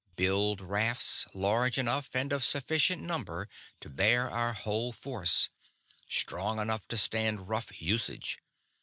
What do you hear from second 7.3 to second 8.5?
rough usage.